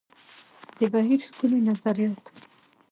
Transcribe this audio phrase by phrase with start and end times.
[0.79, 2.23] د بهیر ښکلي نظریات.